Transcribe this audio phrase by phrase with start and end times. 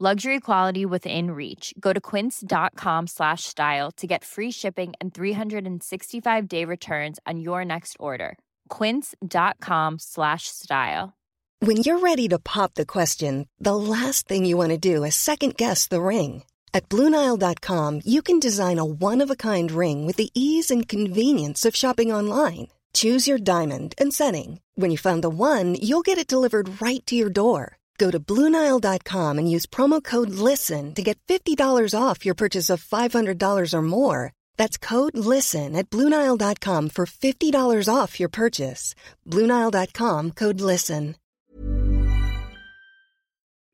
[0.00, 1.72] Luxury quality within reach.
[1.78, 7.64] Go to quince.com slash style to get free shipping and 365 day returns on your
[7.64, 8.36] next order.
[8.70, 11.14] Quince.com slash style.
[11.60, 15.14] When you're ready to pop the question, the last thing you want to do is
[15.14, 16.42] second guess the ring.
[16.74, 20.88] At Bluenile.com, you can design a one of a kind ring with the ease and
[20.88, 22.66] convenience of shopping online.
[22.94, 24.60] Choose your diamond and setting.
[24.74, 27.78] When you find the one, you'll get it delivered right to your door.
[27.96, 31.56] Go to Bluenile.com and use promo code LISTEN to get $50
[31.96, 34.32] off your purchase of $500 or more.
[34.56, 38.94] That's code LISTEN at Bluenile.com for $50 off your purchase.
[39.26, 41.14] Bluenile.com code LISTEN.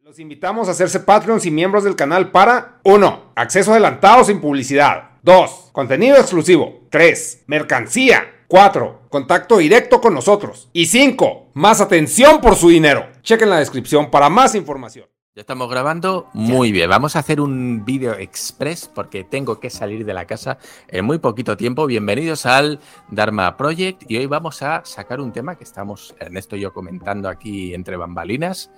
[0.02, 3.32] Los invitamos a hacerse Patreons y miembros del canal para 1.
[3.36, 5.10] Acceso adelantado sin publicidad.
[5.22, 5.68] 2.
[5.70, 6.80] Contenido exclusivo.
[6.90, 7.44] 3.
[7.46, 8.39] Mercancía.
[8.50, 9.02] 4.
[9.08, 10.68] Contacto directo con nosotros.
[10.72, 11.50] Y 5.
[11.54, 13.06] Más atención por su dinero.
[13.22, 15.06] Chequen la descripción para más información.
[15.36, 16.90] Ya estamos grabando muy bien.
[16.90, 21.18] Vamos a hacer un vídeo express porque tengo que salir de la casa en muy
[21.18, 21.86] poquito tiempo.
[21.86, 26.62] Bienvenidos al Dharma Project y hoy vamos a sacar un tema que estamos Ernesto y
[26.62, 28.72] yo comentando aquí entre bambalinas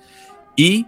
[0.55, 0.87] y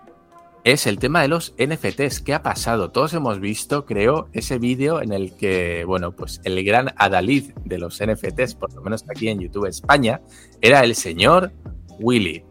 [0.64, 2.20] es el tema de los NFTs.
[2.20, 2.90] ¿Qué ha pasado?
[2.90, 7.78] Todos hemos visto, creo, ese vídeo en el que, bueno, pues el gran adalid de
[7.78, 10.22] los NFTs, por lo menos aquí en YouTube España,
[10.62, 11.52] era el señor
[12.00, 12.42] Willy.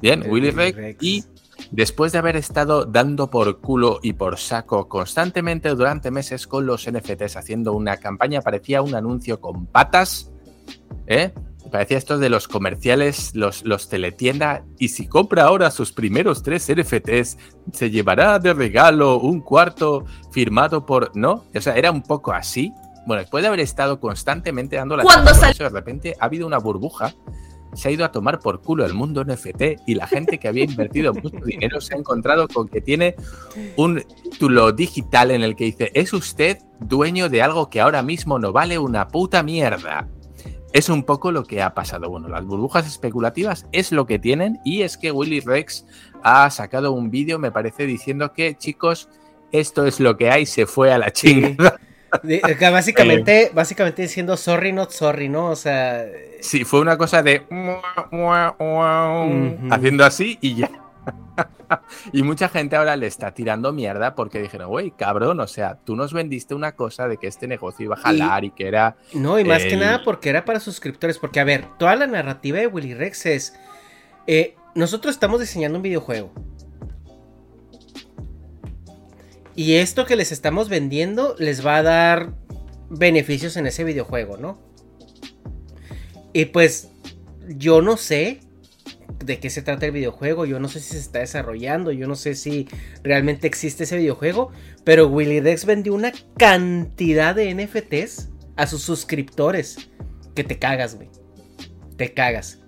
[0.00, 1.00] Bien, Willy Rex.
[1.00, 1.24] Y
[1.70, 6.90] después de haber estado dando por culo y por saco constantemente durante meses con los
[6.90, 10.32] NFTs, haciendo una campaña, parecía un anuncio con patas,
[11.06, 11.32] ¿eh?
[11.70, 14.64] Parecía esto de los comerciales, los, los teletienda.
[14.78, 17.38] Y si compra ahora sus primeros tres NFTs,
[17.72, 21.16] se llevará de regalo un cuarto firmado por.
[21.16, 21.44] ¿No?
[21.54, 22.72] O sea, era un poco así.
[23.06, 26.58] Bueno, después de haber estado constantemente dando la Cuando sal- de repente ha habido una
[26.58, 27.14] burbuja.
[27.74, 30.64] Se ha ido a tomar por culo el mundo NFT y la gente que había
[30.64, 33.16] invertido mucho dinero se ha encontrado con que tiene
[33.76, 38.38] un título digital en el que dice: ¿Es usted dueño de algo que ahora mismo
[38.38, 40.06] no vale una puta mierda?
[40.72, 42.08] Es un poco lo que ha pasado.
[42.08, 45.84] Bueno, las burbujas especulativas es lo que tienen y es que Willy Rex
[46.22, 49.08] ha sacado un vídeo, me parece, diciendo que, chicos,
[49.52, 51.78] esto es lo que hay, se fue a la chingada.
[52.22, 55.48] De- que básicamente, básicamente diciendo sorry, not sorry, ¿no?
[55.48, 56.04] O sea,
[56.40, 57.42] Sí, fue una cosa de...
[59.70, 60.70] Haciendo así y ya.
[62.12, 65.96] y mucha gente ahora le está tirando mierda porque dijeron, güey, cabrón, o sea, tú
[65.96, 68.96] nos vendiste una cosa de que este negocio iba a jalar y, que era...
[69.14, 71.18] no, y más que nada porque era para suscriptores.
[71.18, 73.54] Porque, a ver, toda la narrativa de Willy Rex es.
[74.26, 76.32] eh, nosotros estamos diseñando un videojuego.
[79.54, 82.32] Y esto que les estamos vendiendo les va a dar
[82.88, 84.58] beneficios en ese videojuego, ¿no?
[86.32, 86.90] Y pues
[87.48, 88.40] yo no sé
[89.24, 92.14] de qué se trata el videojuego, yo no sé si se está desarrollando, yo no
[92.14, 92.68] sé si
[93.02, 94.50] realmente existe ese videojuego,
[94.84, 99.90] pero Willy Rex vendió una cantidad de NFTs a sus suscriptores
[100.34, 101.10] que te cagas, güey.
[101.96, 102.60] Te cagas.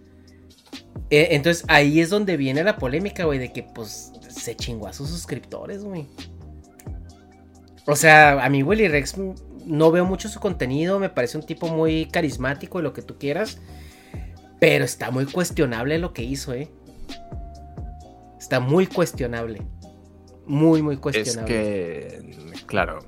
[1.10, 4.92] Eh, entonces ahí es donde viene la polémica, güey, de que pues se chingó a
[4.92, 6.06] sus suscriptores, güey.
[7.86, 9.16] O sea, a mí Willy Rex
[9.66, 13.18] no veo mucho su contenido, me parece un tipo muy carismático y lo que tú
[13.18, 13.58] quieras.
[14.60, 16.70] Pero está muy cuestionable lo que hizo, ¿eh?
[18.38, 19.62] Está muy cuestionable.
[20.46, 21.54] Muy, muy Es cuestionable.
[21.54, 23.00] que, claro,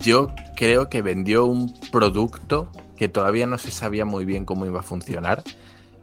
[0.00, 4.80] yo creo que vendió un producto que todavía no se sabía muy bien cómo iba
[4.80, 5.42] a funcionar.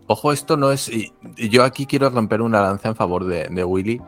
[0.08, 0.88] Ojo, esto no es...
[0.88, 1.12] y
[1.50, 4.02] Yo aquí quiero romper una lanza en favor de, de Willy.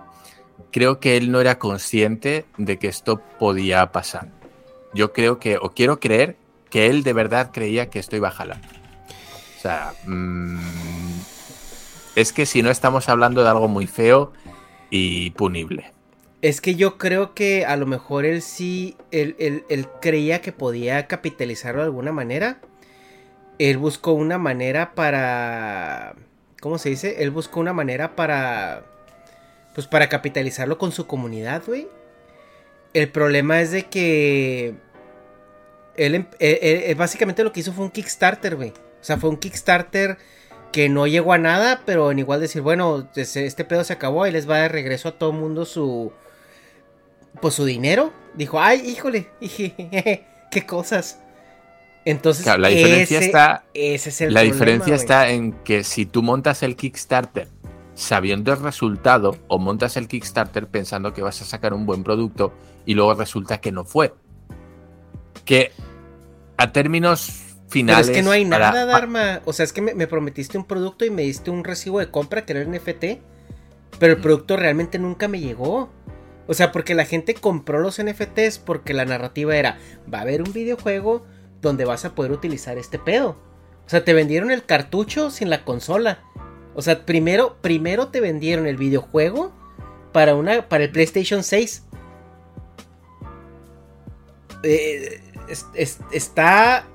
[0.71, 4.29] creo que él no era consciente de que esto podía pasar.
[4.93, 6.37] Yo creo que, o quiero creer,
[6.69, 8.61] que él de verdad creía que esto iba a jalar.
[10.05, 10.59] Mm,
[12.15, 14.33] es que si no estamos hablando de algo muy feo
[14.89, 15.91] y punible.
[16.41, 21.07] Es que yo creo que a lo mejor él sí, él, él creía que podía
[21.07, 22.59] capitalizarlo de alguna manera.
[23.59, 26.15] Él buscó una manera para...
[26.61, 27.23] ¿Cómo se dice?
[27.23, 28.83] Él buscó una manera para...
[29.73, 31.87] Pues para capitalizarlo con su comunidad, güey.
[32.93, 34.75] El problema es de que
[35.97, 38.73] él, em, eh, eh, eh, básicamente lo que hizo fue un Kickstarter, güey.
[39.07, 40.17] O sea, fue un Kickstarter
[40.73, 44.31] que no llegó a nada, pero en igual decir, bueno, este pedo se acabó y
[44.31, 46.11] les va de regreso a todo el mundo su.
[47.41, 48.11] Pues su dinero.
[48.33, 51.21] Dijo, ay, híjole, qué cosas.
[52.03, 53.63] Entonces, la diferencia está.
[53.73, 57.47] Ese es el la diferencia está en que si tú montas el Kickstarter
[57.93, 62.51] sabiendo el resultado, o montas el Kickstarter pensando que vas a sacar un buen producto
[62.85, 64.13] y luego resulta que no fue.
[65.45, 65.71] Que
[66.57, 68.07] a términos finales.
[68.07, 69.41] Pero es que no hay nada, Dharma.
[69.45, 72.45] O sea, es que me, prometiste un producto y me diste un recibo de compra
[72.45, 73.19] que era el NFT.
[73.99, 75.89] Pero el producto realmente nunca me llegó.
[76.47, 79.77] O sea, porque la gente compró los NFTs porque la narrativa era:
[80.11, 81.25] va a haber un videojuego
[81.61, 83.37] donde vas a poder utilizar este pedo.
[83.85, 86.19] O sea, te vendieron el cartucho sin la consola.
[86.75, 89.51] O sea, primero, primero te vendieron el videojuego
[90.11, 91.83] para, una, para el PlayStation 6.
[94.63, 95.21] Eh,
[96.11, 96.85] está.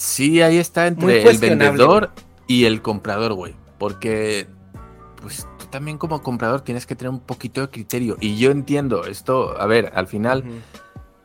[0.00, 2.10] Sí, ahí está entre el vendedor
[2.46, 3.54] y el comprador, güey.
[3.76, 4.46] Porque,
[5.20, 8.16] pues tú también como comprador tienes que tener un poquito de criterio.
[8.18, 10.42] Y yo entiendo esto, a ver, al final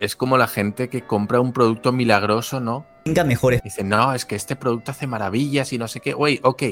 [0.02, 2.86] es como la gente que compra un producto milagroso, ¿no?
[3.06, 3.64] Venga, mejores.
[3.64, 6.12] Dice, no, es que este producto hace maravillas y no sé qué.
[6.12, 6.64] Güey, ok,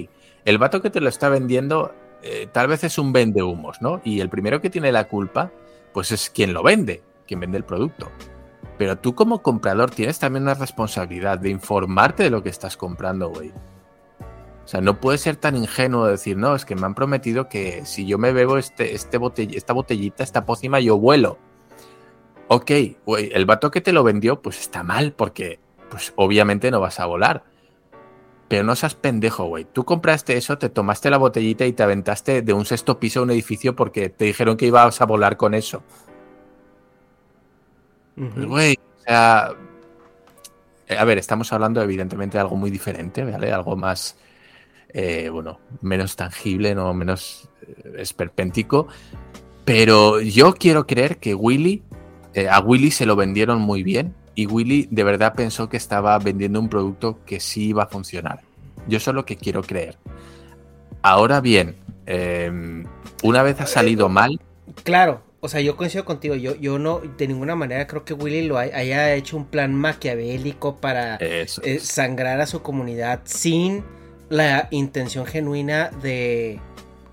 [0.43, 4.01] el vato que te lo está vendiendo eh, tal vez es un vende humos, ¿no?
[4.03, 5.53] Y el primero que tiene la culpa,
[5.93, 8.11] pues es quien lo vende, quien vende el producto.
[8.77, 13.29] Pero tú como comprador tienes también una responsabilidad de informarte de lo que estás comprando,
[13.29, 13.51] güey.
[14.63, 17.49] O sea, no puedes ser tan ingenuo de decir, no, es que me han prometido
[17.49, 19.19] que si yo me bebo este, este
[19.55, 21.37] esta botellita, esta pócima, yo vuelo.
[22.47, 22.71] Ok,
[23.05, 25.59] güey, el vato que te lo vendió, pues está mal, porque
[25.89, 27.43] pues obviamente no vas a volar.
[28.47, 29.65] Pero no seas pendejo, güey.
[29.65, 33.23] Tú compraste eso, te tomaste la botellita y te aventaste de un sexto piso a
[33.23, 35.83] un edificio porque te dijeron que ibas a volar con eso.
[38.15, 39.51] Güey, o sea.
[40.87, 43.51] Eh, a ver, estamos hablando evidentemente de algo muy diferente, ¿vale?
[43.51, 44.17] Algo más.
[44.89, 48.87] Eh, bueno, menos tangible, no menos eh, esperpéntico.
[49.65, 51.83] Pero yo quiero creer que Willy.
[52.49, 56.59] a Willy se lo vendieron muy bien y Willy de verdad pensó que estaba vendiendo
[56.59, 58.41] un producto que sí iba a funcionar.
[58.87, 59.97] Yo eso es lo que quiero creer.
[61.01, 61.75] Ahora bien,
[62.05, 62.85] em,
[63.23, 64.39] una vez ha salido mal.
[64.83, 66.35] Claro, o sea, yo coincido contigo.
[66.35, 70.77] Yo, yo no, de ninguna manera creo que Willy lo haya hecho un plan maquiavélico
[70.77, 71.45] para eh,
[71.81, 73.83] sangrar a su comunidad sin
[74.29, 76.61] la intención genuina de,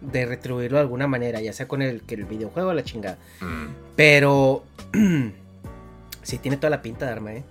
[0.01, 3.19] de retribuirlo de alguna manera, ya sea con el, que el videojuego o la chingada.
[3.41, 3.67] Mm.
[3.97, 4.63] Pero
[6.23, 7.43] sí tiene toda la pinta de arma, ¿eh?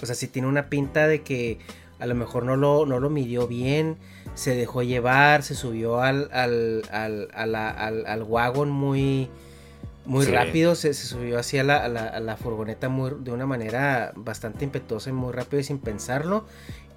[0.00, 1.58] O sea, sí tiene una pinta de que
[1.98, 3.96] a lo mejor no lo, no lo midió bien,
[4.34, 7.56] se dejó llevar, se subió al, al, al,
[8.06, 9.28] al, wagon muy,
[10.06, 15.12] muy rápido, se, subió hacia la, la, furgoneta muy, de una manera bastante impetuosa y
[15.12, 16.46] muy rápido y sin pensarlo.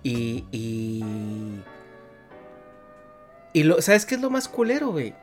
[0.04, 1.62] Y, y,
[3.54, 5.14] y lo, ¿sabes qué es lo más culero, güey?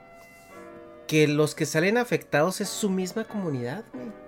[1.06, 4.26] Que los que salen afectados es su misma comunidad, güey.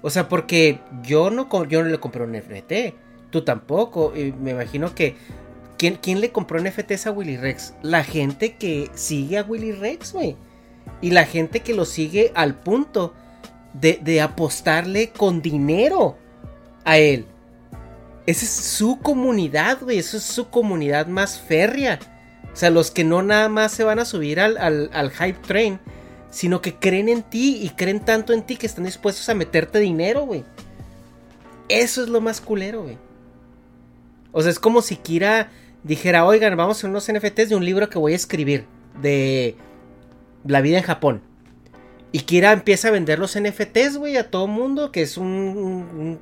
[0.00, 2.94] O sea, porque yo no, yo no le compré un NFT.
[3.30, 4.16] Tú tampoco.
[4.16, 5.16] Y me imagino que.
[5.76, 7.74] ¿quién, ¿Quién le compró NFTs a Willy Rex?
[7.82, 10.36] La gente que sigue a Willy Rex, güey.
[11.00, 13.14] Y la gente que lo sigue al punto
[13.72, 16.16] de, apostarle con dinero
[16.84, 17.26] a él.
[18.26, 19.98] Esa es su comunidad, güey.
[19.98, 21.98] Esa es su comunidad más férrea.
[22.52, 25.38] O sea, los que no nada más se van a subir al, al, al hype
[25.46, 25.78] train
[26.30, 29.78] sino que creen en ti y creen tanto en ti que están dispuestos a meterte
[29.78, 30.44] dinero, güey.
[31.68, 32.98] Eso es lo más culero, güey.
[34.32, 35.50] O sea, es como si Kira
[35.82, 38.66] dijera, oigan, vamos a hacer unos NFTs de un libro que voy a escribir
[39.00, 39.56] de
[40.44, 41.22] la vida en Japón.
[42.10, 46.18] Y Kira empieza a vender los NFTs, güey, a todo mundo, que es un,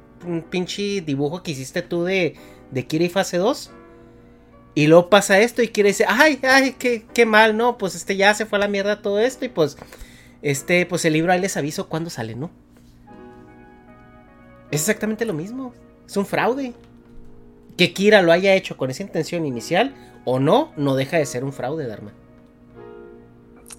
[0.50, 2.34] pinche dibujo que hiciste tú de,
[2.70, 3.70] de Kira y fase 2.
[4.74, 7.78] Y luego pasa esto y quiere decir, ay, ay, qué, qué mal, ¿no?
[7.78, 9.78] Pues este ya se fue a la mierda todo esto y pues,
[10.42, 12.50] este, pues el libro ahí les aviso cuándo sale, ¿no?
[14.70, 15.72] Es exactamente lo mismo.
[16.06, 16.74] Es un fraude.
[17.76, 19.94] Que Kira lo haya hecho con esa intención inicial
[20.24, 22.12] o no, no deja de ser un fraude, Dharma.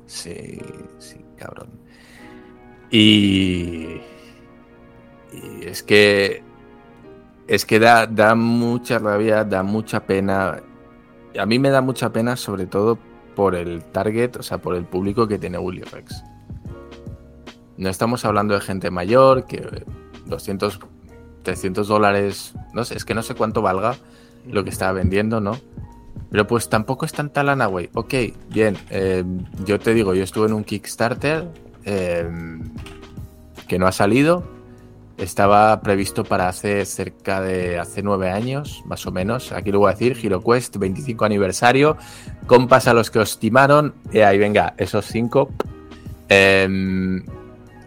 [0.05, 0.59] Sí,
[0.99, 1.69] sí, cabrón.
[2.89, 3.99] Y,
[5.33, 6.43] y es que
[7.47, 10.61] es que da, da mucha rabia, da mucha pena.
[11.39, 12.99] A mí me da mucha pena, sobre todo
[13.35, 16.23] por el target, o sea, por el público que tiene Willy Rex.
[17.77, 19.85] No estamos hablando de gente mayor, que
[20.25, 20.79] 200,
[21.43, 23.95] 300 dólares, no sé, es que no sé cuánto valga
[24.45, 25.57] lo que estaba vendiendo, ¿no?
[26.29, 27.89] Pero pues tampoco es tanta lana, güey.
[27.93, 28.13] Ok,
[28.49, 29.23] bien, eh,
[29.65, 31.47] yo te digo, yo estuve en un Kickstarter
[31.85, 32.27] eh,
[33.67, 34.43] que no ha salido,
[35.17, 39.51] estaba previsto para hace cerca de hace nueve años, más o menos.
[39.51, 41.97] Aquí lo voy a decir, HeroQuest 25 aniversario.
[42.45, 43.95] Compas a los que os timaron.
[44.11, 45.49] Y ahí venga, esos cinco.
[46.29, 47.25] Em,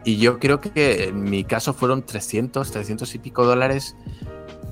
[0.05, 3.95] y yo creo que en mi caso fueron 300, 300 y pico dólares.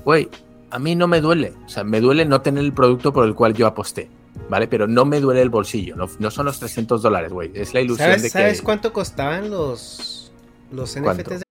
[0.03, 0.27] Güey,
[0.71, 1.53] a mí no me duele.
[1.65, 4.09] O sea, me duele no tener el producto por el cual yo aposté.
[4.49, 4.67] ¿Vale?
[4.67, 5.95] Pero no me duele el bolsillo.
[5.95, 7.51] No, son los 300 dólares, güey.
[7.53, 8.33] Es la ilusión ¿Sabes, de que.
[8.33, 10.31] ¿Sabes cuánto costaban los,
[10.71, 11.43] los NFTs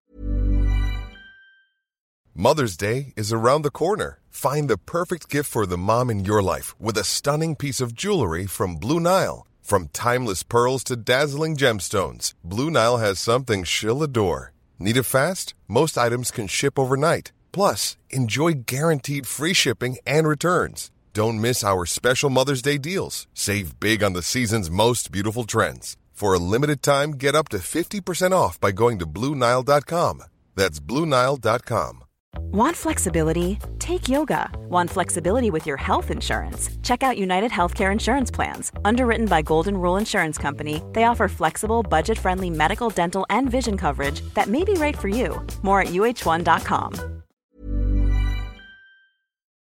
[2.34, 4.20] Mother's Day is around the corner.
[4.30, 7.94] Find the perfect gift for the mom in your life with a stunning piece of
[7.94, 9.44] jewelry from Blue Nile.
[9.60, 14.52] From timeless pearls to dazzling gemstones, Blue Nile has something she'll adore.
[14.78, 15.52] Need it fast?
[15.66, 17.32] Most items can ship overnight.
[17.58, 20.92] Plus, enjoy guaranteed free shipping and returns.
[21.12, 23.26] Don't miss our special Mother's Day deals.
[23.34, 25.96] Save big on the season's most beautiful trends.
[26.12, 30.22] For a limited time, get up to 50% off by going to BlueNile.com.
[30.54, 32.04] That's BlueNile.com.
[32.52, 33.58] Want flexibility?
[33.80, 34.50] Take yoga.
[34.68, 36.70] Want flexibility with your health insurance?
[36.84, 38.70] Check out United Healthcare Insurance Plans.
[38.84, 43.76] Underwritten by Golden Rule Insurance Company, they offer flexible, budget friendly medical, dental, and vision
[43.76, 45.44] coverage that may be right for you.
[45.62, 47.17] More at uh1.com.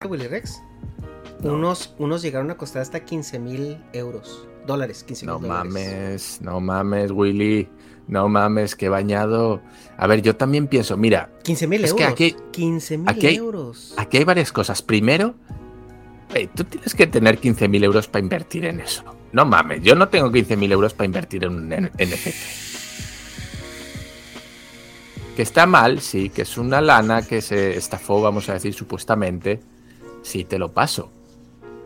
[0.06, 0.62] Willy Rex.
[1.42, 1.54] No.
[1.54, 4.48] Unos, unos llegaron a costar hasta 15 mil euros.
[4.68, 5.74] Dólares, 15 mil No dólares.
[5.74, 7.68] mames, no mames, Willy.
[8.08, 9.60] No mames, qué bañado.
[9.98, 11.32] A ver, yo también pienso, mira.
[11.44, 11.96] 15 mil euros.
[11.98, 13.96] Que aquí, 15 mil euros.
[13.98, 14.82] Aquí hay varias cosas.
[14.84, 15.34] Primero,
[16.34, 19.04] hey, tú tienes que tener 15 mil euros para invertir en eso.
[19.34, 22.28] No mames, yo no tengo 15 mil euros para invertir en un NFT.
[25.36, 29.60] Que está mal, sí, que es una lana que se estafó, vamos a decir, supuestamente.
[30.28, 31.10] Sí, te lo paso.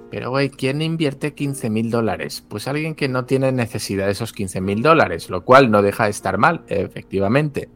[0.09, 2.43] Pero, güey, ¿quién invierte 15 mil dólares?
[2.49, 6.05] Pues alguien que no tiene necesidad de esos 15 mil dólares, lo cual no deja
[6.05, 7.69] de estar mal, efectivamente.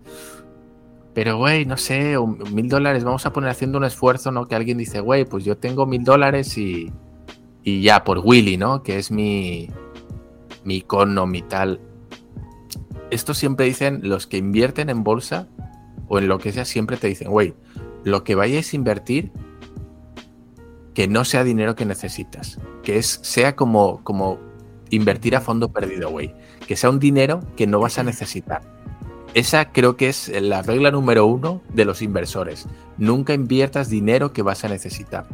[1.13, 2.15] Pero, güey, no sé,
[2.51, 4.47] mil dólares, vamos a poner haciendo un esfuerzo, ¿no?
[4.47, 6.91] Que alguien dice, güey, pues yo tengo mil dólares y,
[7.61, 8.81] y ya, por Willy, ¿no?
[8.81, 9.69] Que es mi,
[10.63, 11.79] mi icono, mi tal.
[13.11, 15.47] Esto siempre dicen los que invierten en bolsa
[16.07, 17.53] o en lo que sea, siempre te dicen, güey,
[18.03, 19.31] lo que vayáis a invertir,
[20.95, 24.39] que no sea dinero que necesitas, que es, sea como, como
[24.89, 26.33] invertir a fondo perdido, güey,
[26.65, 28.61] que sea un dinero que no vas a necesitar.
[29.33, 32.67] Esa creo que es la regla número uno de los inversores.
[32.97, 35.27] Nunca inviertas dinero que vas a necesitar.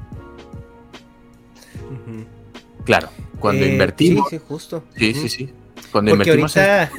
[1.76, 2.26] Uh -huh.
[2.84, 4.28] Claro, cuando eh, invertimos.
[4.30, 4.84] Sí, sí, justo.
[4.98, 5.22] Sí, uh -huh.
[5.22, 5.54] sí, sí.
[5.92, 6.92] Cuando Porque invertimos ahorita...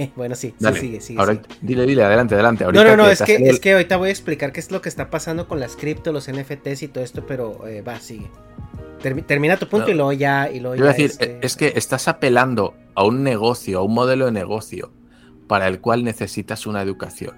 [0.00, 0.12] en...
[0.16, 1.44] bueno, sí, Dale, sí, sigue, sigue, ahora, sigue.
[1.62, 2.64] Dile, dile, adelante, adelante.
[2.64, 4.60] Ahorita No, no, no, que es que, el- es que ahorita voy a explicar qué
[4.60, 7.82] es lo que está pasando con las cripto, los NFTs y todo esto, pero eh,
[7.82, 8.28] va, sigue.
[9.02, 9.92] Termi- termina tu punto No.
[9.92, 10.50] y luego ya.
[10.50, 14.26] Y luego ya, decir, este, es que estás apelando a un negocio, a un modelo
[14.26, 14.92] de negocio
[15.48, 17.36] para el cual necesitas una educación.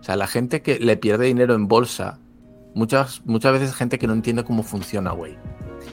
[0.00, 2.18] O sea, la gente que le pierde dinero en bolsa,
[2.74, 5.36] muchas, muchas veces gente que no entiende cómo funciona, güey.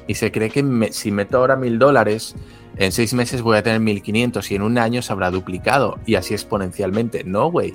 [0.08, 2.36] Y se cree que me- si meto ahora mil dólares,
[2.78, 6.00] en seis meses voy a tener mil quinientos y en un año se habrá duplicado
[6.06, 7.24] y así exponencialmente.
[7.24, 7.74] No, güey.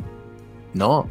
[0.75, 1.07] No.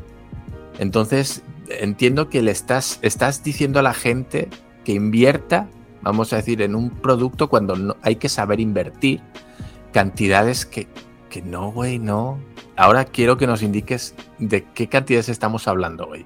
[0.77, 4.49] Entonces, entiendo que le estás, estás diciendo a la gente
[4.83, 5.67] que invierta,
[6.01, 9.21] vamos a decir, en un producto cuando no, hay que saber invertir
[9.91, 10.87] cantidades que,
[11.29, 12.39] que no, güey, no.
[12.75, 16.25] Ahora quiero que nos indiques de qué cantidades estamos hablando, güey.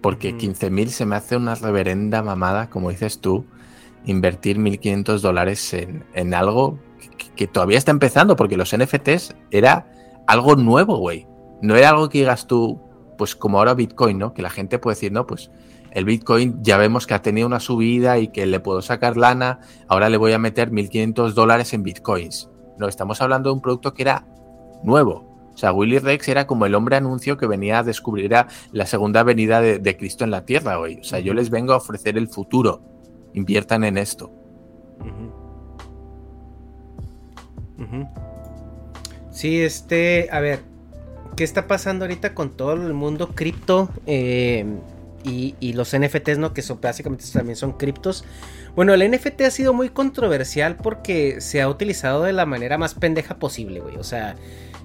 [0.00, 0.38] Porque Ujú.
[0.38, 3.44] 15.000 se me hace una reverenda mamada, como dices tú,
[4.04, 6.78] invertir 1.500 dólares en, en algo
[7.18, 9.86] que, que todavía está empezando, porque los NFTs era
[10.26, 11.26] algo nuevo, güey.
[11.60, 12.80] No era algo que digas tú,
[13.18, 14.34] pues como ahora Bitcoin, ¿no?
[14.34, 15.50] Que la gente puede decir, no, pues
[15.92, 19.60] el Bitcoin ya vemos que ha tenido una subida y que le puedo sacar lana,
[19.88, 22.50] ahora le voy a meter 1.500 dólares en Bitcoins.
[22.78, 24.26] No, estamos hablando de un producto que era
[24.82, 25.30] nuevo.
[25.54, 28.34] O sea, Willy Rex era como el hombre anuncio que venía a descubrir
[28.72, 30.98] la segunda venida de, de Cristo en la tierra hoy.
[31.00, 32.80] O sea, yo les vengo a ofrecer el futuro.
[33.34, 34.30] Inviertan en esto.
[37.78, 38.06] Ujú.
[39.30, 40.60] Sí, este, a ver,
[41.36, 43.88] ¿qué está pasando ahorita con todo el mundo cripto?
[44.06, 44.64] Eh,
[45.24, 46.52] y, los NFTs, ¿no?
[46.52, 48.24] Que son básicamente también son criptos.
[48.74, 52.94] Bueno, el NFT ha sido muy controversial porque se ha utilizado de la manera más
[52.94, 53.96] pendeja posible, güey.
[53.96, 54.34] O sea,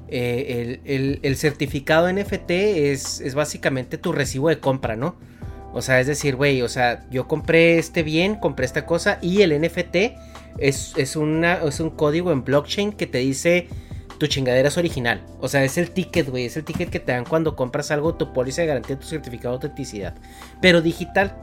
[0.07, 0.79] eh,
[1.23, 5.15] el, certificado NFT es básicamente tu recibo de compra, ¿no?
[5.77, 9.41] O sea, es decir, güey, o sea, yo compré este bien, compré esta cosa y
[9.41, 9.95] el NFT
[10.57, 13.67] es, es, una, es un código en blockchain que te dice
[14.17, 15.21] tu chingadera es original.
[15.39, 16.45] O sea, es el ticket, güey.
[16.45, 19.49] Es el ticket que te dan cuando compras algo, tu póliza de garantía, tu certificado
[19.49, 20.15] de autenticidad.
[20.61, 21.35] Pero digital.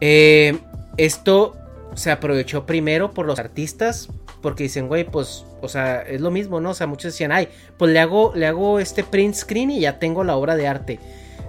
[0.00, 0.58] Eh,
[0.96, 1.56] esto
[1.94, 4.08] se aprovechó primero por los artistas.
[4.42, 6.70] Porque dicen, güey, pues, o sea, es lo mismo, ¿no?
[6.70, 7.48] O sea, muchos decían, ay,
[7.78, 10.98] pues le hago, le hago este print screen y ya tengo la obra de arte.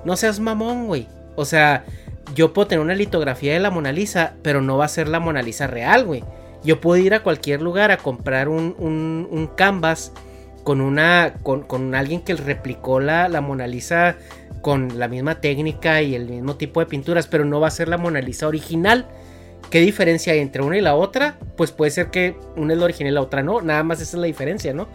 [0.05, 1.07] No seas mamón, güey.
[1.35, 1.85] O sea,
[2.35, 5.19] yo puedo tener una litografía de la Mona Lisa, pero no va a ser la
[5.19, 6.23] Mona Lisa real, güey.
[6.63, 10.13] Yo puedo ir a cualquier lugar a comprar un, un, canvas
[10.63, 11.33] con una.
[11.43, 14.15] Con, alguien que replicó la, la, Mona Lisa
[14.61, 17.89] con la misma técnica y el mismo tipo de pinturas, pero no va a ser
[17.89, 19.07] la Mona Lisa original.
[19.69, 21.37] ¿Qué diferencia hay entre una y la otra?
[21.57, 23.61] Pues puede ser que una es la original y la otra no.
[23.61, 24.87] Nada más esa es la diferencia, ¿no?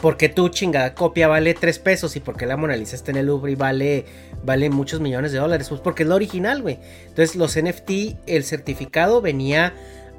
[0.00, 3.26] Porque tu chingada copia vale 3 pesos y porque la Mona Lisa está en el
[3.26, 4.04] Louvre y vale,
[4.44, 5.68] vale muchos millones de dólares.
[5.68, 6.78] Pues porque es la original, güey.
[7.06, 9.72] Entonces los NFT, el certificado venía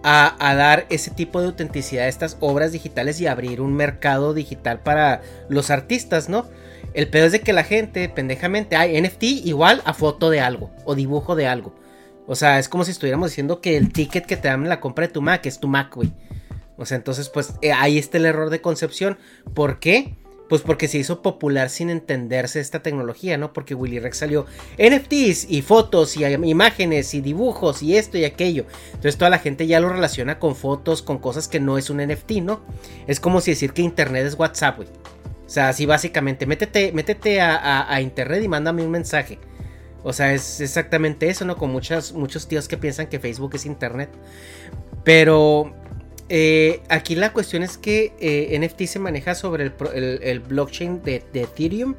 [0.04, 4.80] a, dar ese tipo de autenticidad a estas obras digitales y abrir un mercado digital
[4.82, 6.46] para los artistas, ¿no?
[6.94, 10.72] El pedo es de que la gente, pendejamente, hay NFT igual a foto de algo
[10.86, 11.76] o dibujo de algo.
[12.26, 14.80] O sea, es como si estuviéramos diciendo que el ticket que te dan en la
[14.80, 16.12] compra de tu Mac es tu Mac, güey.
[16.78, 19.18] O sea, entonces, pues eh, ahí está el error de concepción.
[19.54, 20.16] ¿Por qué?
[20.48, 23.52] Pues porque se hizo popular sin entenderse esta tecnología, ¿no?
[23.52, 24.46] Porque Willy Rex salió
[24.78, 28.66] NFTs y fotos y imágenes y dibujos y esto y aquello.
[28.88, 31.98] Entonces toda la gente ya lo relaciona con fotos, con cosas que no es un
[31.98, 32.62] NFT, ¿no?
[33.08, 34.88] Es como si decir que Internet es WhatsApp, güey.
[35.46, 39.40] O sea, así básicamente, métete, métete a, Internet y mándame un mensaje.
[40.04, 41.58] O sea, es exactamente eso, ¿no?
[41.58, 44.10] Con muchos tíos que piensan que Facebook es Internet.
[45.04, 45.74] Pero
[46.30, 51.96] eh, aquí la cuestión es que eh, NFT se maneja sobre el, blockchain de, Ethereum.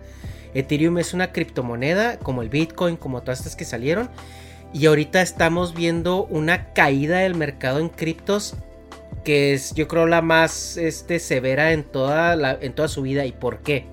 [0.55, 4.11] Ethereum es una criptomoneda como el Bitcoin, como todas estas que salieron.
[4.73, 8.55] Y ahorita estamos viendo una caída del mercado en criptos
[9.25, 13.25] que es yo creo la más este, severa en toda, en toda su vida.
[13.25, 13.87] ¿Y por qué?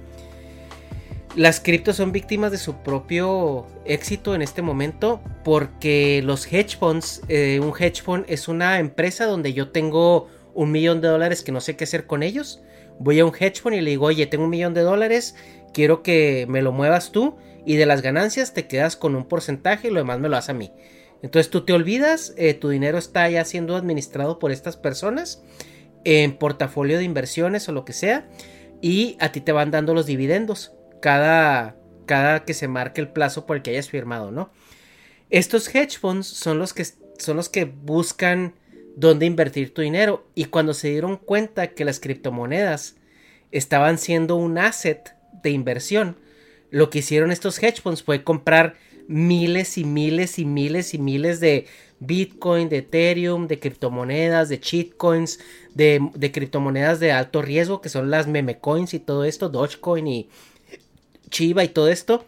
[1.36, 7.24] Las criptos son víctimas de su propio éxito en este momento porque los hedge funds,
[7.28, 11.52] eh, un hedge fund es una empresa donde yo tengo un millón de dólares que
[11.52, 12.62] no sé qué hacer con ellos.
[13.00, 15.36] Voy a un hedge fund y le digo, oye, tengo un millón de dólares,
[15.74, 19.89] quiero que me lo muevas tú y de las ganancias te quedas con un porcentaje
[19.89, 20.71] y lo demás me lo das a mí.
[21.21, 25.43] Entonces tú te olvidas, eh, tu dinero está ya siendo administrado por estas personas
[26.06, 28.26] en portafolio de inversiones o lo que sea
[28.80, 33.45] y a ti te van dando los dividendos cada, cada que se marque el plazo
[33.45, 34.51] por el que hayas firmado, ¿no?
[35.29, 36.86] Estos hedge funds son los que,
[37.17, 38.53] son los que buscan
[38.95, 42.95] dónde invertir tu dinero y cuando se dieron cuenta que las criptomonedas
[43.51, 46.17] estaban siendo un asset de inversión,
[46.71, 48.75] lo que hicieron estos hedge funds fue comprar
[49.08, 51.67] miles y miles y miles y miles de
[51.99, 55.39] Bitcoin, de Ethereum, de criptomonedas, de shitcoins,
[55.73, 60.08] de, de criptomonedas de alto riesgo, que son las meme coins y todo esto, Dogecoin
[60.08, 60.29] y
[61.36, 62.26] Chiva y todo esto,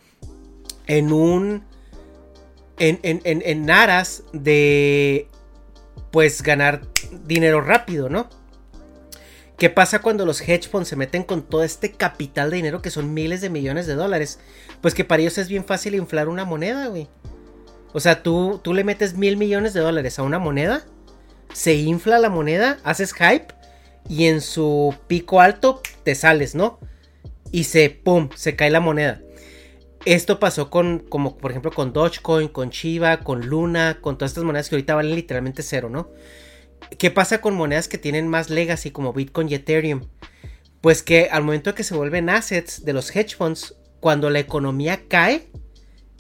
[0.86, 1.64] en un.
[2.78, 5.30] En, en, en, aras de.
[6.12, 6.82] Pues ganar
[7.26, 8.28] dinero rápido, ¿no?
[9.58, 12.90] ¿Qué pasa cuando los hedge funds se meten con todo este capital de dinero que
[12.90, 14.40] son miles de millones de dólares?
[14.82, 17.08] Pues que para ellos es bien fácil inflar una moneda, güey.
[17.94, 20.86] O sea, tú, tú le metes mil millones de dólares a una moneda,
[21.54, 23.48] se infla la moneda, haces hype
[24.10, 26.78] y en su pico alto te sales, ¿no?
[27.52, 29.22] Y se, ¡pum!, se cae la moneda.
[30.06, 34.44] Esto pasó con, como por ejemplo con Dogecoin, con Chiva, con Luna, con todas estas
[34.44, 36.12] monedas que ahorita valen literalmente cero, ¿no?
[36.98, 40.08] ¿Qué pasa con monedas que tienen más legacy como Bitcoin y Ethereum?
[40.82, 45.02] Pues que al momento que se vuelven assets de los hedge funds, cuando la economía
[45.08, 45.48] cae,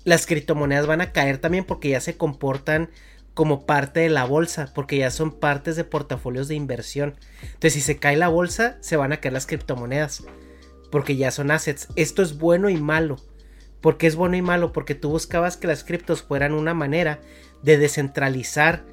[0.03, 2.89] las criptomonedas van a caer también porque ya se comportan
[3.33, 7.15] como parte de la bolsa, porque ya son partes de portafolios de inversión.
[7.43, 10.23] Entonces, si se cae la bolsa, se van a caer las criptomonedas
[10.91, 11.87] porque ya son assets.
[11.95, 13.17] Esto es bueno y malo.
[13.81, 14.73] ¿Por qué es bueno y malo?
[14.73, 17.19] Porque tú buscabas que las criptos fueran una manera
[17.63, 18.83] de descentralizar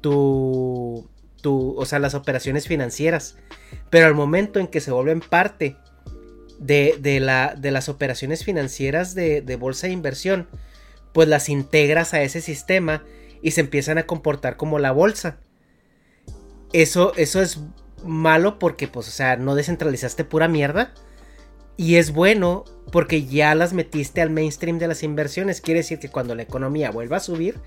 [0.00, 1.08] tu,
[1.40, 3.36] tu, o sea, las operaciones financieras.
[3.90, 5.76] Pero al momento en que se vuelven parte
[6.58, 10.48] de, de, la, de las operaciones financieras de, de bolsa de inversión,
[11.12, 13.04] pues las integras a ese sistema
[13.42, 15.38] y se empiezan a comportar como la bolsa.
[16.72, 17.60] Eso, eso es
[18.04, 20.94] malo porque, pues, o sea, no descentralizaste pura mierda,
[21.76, 25.60] Y es bueno porque ya las metiste al mainstream de las inversiones.
[25.60, 27.58] Quiere decir que cuando la economía vuelva a subir,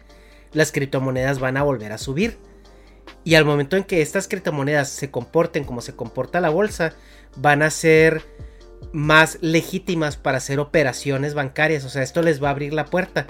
[0.54, 2.38] las criptomonedas van a volver a subir.
[3.24, 6.94] Y al momento en que estas criptomonedas se comporten como se comporta la bolsa,
[7.36, 8.24] van a ser
[8.94, 11.84] más legítimas para hacer operaciones bancarias.
[11.86, 13.28] O sea, esto les va a abrir la puerta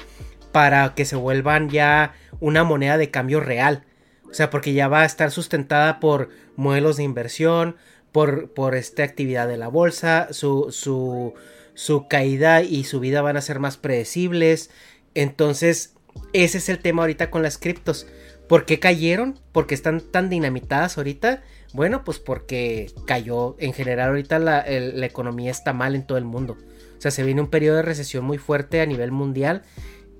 [0.52, 3.84] para que se vuelvan ya una moneda de cambio real.
[4.30, 7.78] O sea, porque ya va a estar sustentada por modelos de inversión,
[8.16, 11.34] por, por esta actividad de la bolsa, su, su,
[11.74, 14.70] su caída y subida van a ser más predecibles.
[15.16, 15.96] Entonces,
[16.32, 18.08] ese es el tema ahorita con las criptos.
[18.48, 19.38] ¿Por qué cayeron?
[19.52, 21.44] ¿Por qué están tan dinamitadas ahorita?
[21.74, 23.58] Bueno, pues porque cayó.
[23.60, 26.56] En general, ahorita la, la, economía está mal en todo el mundo.
[26.98, 29.64] O sea, se viene un periodo de recesión muy fuerte a nivel mundial.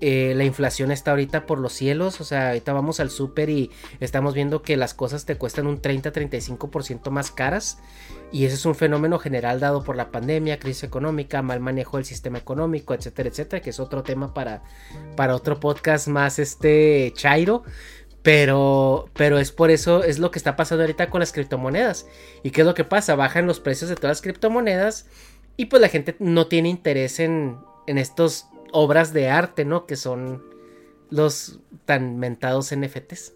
[0.02, 2.20] Eh, la inflación está ahorita por los cielos.
[2.20, 5.80] O sea, ahorita vamos al súper y estamos viendo que las cosas te cuestan un
[5.80, 7.78] 30-35% más caras.
[8.32, 12.04] Y ese es un fenómeno general dado por la pandemia, crisis económica, mal manejo del
[12.04, 14.62] sistema económico, etcétera, etcétera, que es otro tema para,
[15.16, 17.62] para otro podcast más este chairo.
[18.22, 22.06] Pero, pero es por eso, es lo que está pasando ahorita con las criptomonedas.
[22.42, 23.14] ¿Y qué es lo que pasa?
[23.14, 25.06] Bajan los precios de todas las criptomonedas
[25.56, 27.56] y pues la gente no tiene interés en,
[27.86, 29.86] en estas obras de arte, ¿no?
[29.86, 30.42] Que son
[31.10, 33.32] los tan mentados NFTs.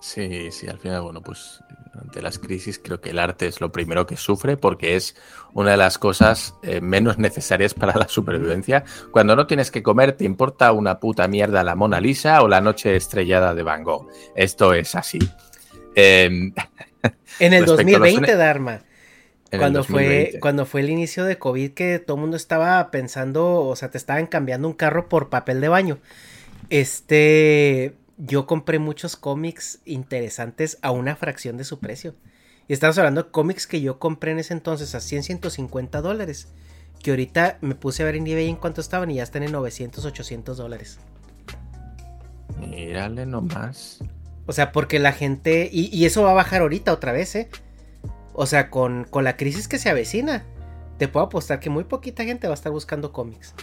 [0.00, 1.60] Sí, sí, al final, bueno, pues
[1.94, 5.14] ante las crisis creo que el arte es lo primero que sufre porque es
[5.52, 8.84] una de las cosas eh, menos necesarias para la supervivencia.
[9.12, 12.60] Cuando no tienes que comer, te importa una puta mierda la Mona Lisa o la
[12.60, 14.08] noche estrellada de Van Gogh.
[14.34, 15.18] Esto es así.
[15.94, 16.52] Eh,
[17.38, 18.80] en el 2020, Dharma.
[19.58, 23.76] Cuando fue, cuando fue el inicio de COVID que todo el mundo estaba pensando, o
[23.76, 25.98] sea, te estaban cambiando un carro por papel de baño.
[26.70, 32.14] Este, yo compré muchos cómics interesantes a una fracción de su precio.
[32.68, 36.48] Y estamos hablando de cómics que yo compré en ese entonces a 100, 150 dólares.
[37.02, 39.52] Que ahorita me puse a ver en eBay en cuánto estaban y ya están en
[39.52, 40.98] 900, 800 dólares.
[42.58, 43.98] Mírale nomás.
[44.46, 45.68] O sea, porque la gente.
[45.72, 47.48] Y, eso va a bajar ahorita otra vez, ¿eh?
[48.34, 50.44] O sea, con, con la crisis que se avecina,
[50.98, 53.54] te puedo apostar que muy poquita gente va a estar buscando cómics.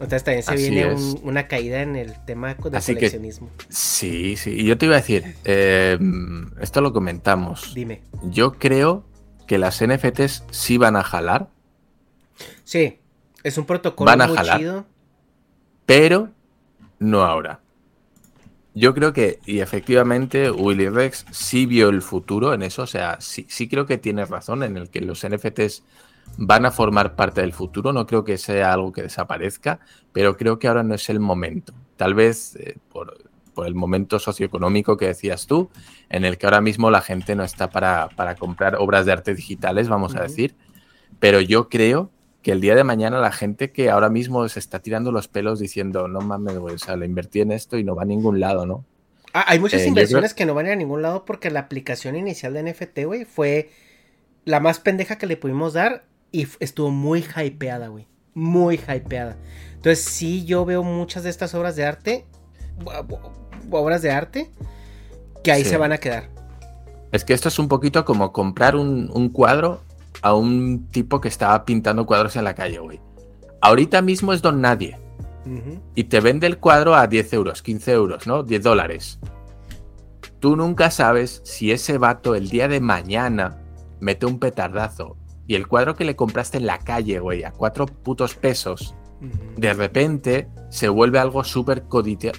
[0.00, 3.50] Entonces también se viene una caída en el tema del coleccionismo.
[3.68, 4.52] sí, sí.
[4.52, 7.74] Y yo te iba a decir, em, esto lo comentamos.
[7.74, 8.02] Dime.
[8.22, 9.04] Yo creo
[9.48, 11.48] que las NFTs sí van a jalar.
[12.62, 13.00] Sí,
[13.42, 14.86] es un protocolo van a muy jalar, chido.
[15.84, 16.30] Pero
[17.00, 17.60] no ahora.
[18.78, 22.82] Yo creo que, y efectivamente, Willy Rex sí vio el futuro en eso.
[22.82, 25.82] O sea, sí, sí creo que tiene razón en el que los NFTs
[26.36, 27.92] van a formar parte del futuro.
[27.92, 29.80] No creo que sea algo que desaparezca,
[30.12, 31.74] pero creo que ahora no es el momento.
[31.96, 33.18] Tal vez eh, por,
[33.66, 35.70] el momento socioeconómico que decías tú,
[36.08, 39.88] en el que ahora mismo la gente no está para, comprar obras de arte digitales,
[39.88, 40.54] vamos a decir.
[41.18, 44.80] Pero yo creo que el día de mañana la gente que ahora mismo se está
[44.80, 48.02] tirando los pelos diciendo, no mames, o sea, le invertí en esto y no va
[48.02, 48.84] a ningún lado, ¿no?
[49.32, 52.54] Ah, hay muchas eh, inversiones que no van a, ningún lado porque la aplicación inicial
[52.54, 53.70] de NFT, güey, fue
[54.44, 58.06] la más pendeja que le pudimos dar y estuvo muy hypeada, güey.
[58.34, 59.36] Muy hypeada.
[59.74, 62.26] Entonces, sí, yo veo muchas de estas obras de arte.
[63.70, 64.50] Obras de arte.
[65.42, 66.30] Que ahí se van a quedar.
[67.12, 69.82] Es que esto es un poquito como comprar un, cuadro
[70.22, 73.00] a un tipo que estaba pintando cuadros en la calle, güey.
[73.60, 74.98] Ahorita mismo es don nadie.
[75.94, 78.42] Y te vende el cuadro a 10 euros, 15 euros, ¿no?
[78.42, 79.18] 10 dólares.
[80.40, 83.58] Tú nunca sabes si ese vato el día de mañana
[83.98, 87.86] mete un petardazo y el cuadro que le compraste en la calle, güey, a cuatro
[87.86, 88.94] putos pesos,
[89.56, 91.84] de repente se vuelve algo súper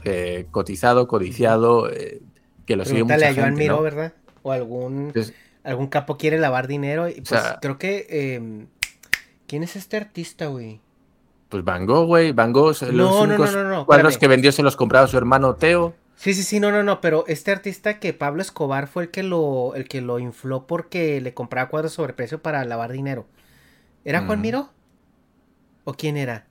[0.05, 2.21] eh, cotizado, codiciado, eh,
[2.65, 4.13] que lo sigue mucha a Joan Miró, ¿verdad?
[4.43, 5.11] O algún,
[5.63, 7.07] algún capo quiere lavar dinero.
[7.09, 8.07] Y pues creo que...
[8.09, 8.67] Em,
[9.47, 10.79] ¿Quién es este artista, güey?
[11.49, 12.31] Pues Van Gogh, güey.
[12.31, 15.95] Van Gogh, los únicos cuadros que vendió se los compraba su hermano Teo.
[16.15, 19.23] Sí, sí, sí, no, no, no, pero este artista que Pablo Escobar fue el que
[19.23, 23.25] lo, el que lo infló porque le compraba cuadros sobreprecio para lavar dinero.
[24.05, 24.69] ¿Era Juan Miro?
[25.85, 26.45] ¿O quién era?